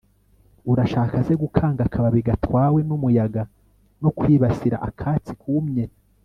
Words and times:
urashaka 0.71 1.15
se 1.25 1.33
gukanga 1.41 1.81
akababi 1.87 2.19
gatwawe 2.27 2.79
n'umuyaga, 2.87 3.43
no 4.01 4.09
kwibasira 4.17 4.77
akatsi 4.87 5.33
kumye 5.41 5.85